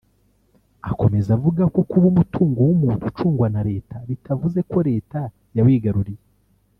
Akomeza 0.89 1.29
avuga 1.37 1.63
ko 1.73 1.79
kuba 1.89 2.05
umutungo 2.13 2.59
w’umuntu 2.67 3.03
ucungwa 3.09 3.47
na 3.55 3.61
Leta 3.69 3.95
bitavuze 4.09 4.59
ko 4.71 4.77
Leta 4.89 5.19
yawigaruriye 5.57 6.23